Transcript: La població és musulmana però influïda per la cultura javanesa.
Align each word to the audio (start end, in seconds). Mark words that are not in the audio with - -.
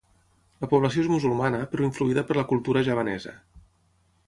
La 0.63 0.69
població 0.71 1.03
és 1.03 1.09
musulmana 1.15 1.59
però 1.75 1.85
influïda 1.89 2.25
per 2.31 2.39
la 2.41 2.47
cultura 2.55 2.85
javanesa. 2.91 3.37